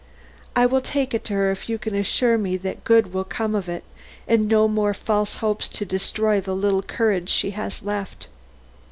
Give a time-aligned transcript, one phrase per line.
[0.55, 3.53] I will take it to her if you can assure me that good will come
[3.53, 3.83] of it
[4.27, 8.27] and no more false hopes to destroy the little courage she has left."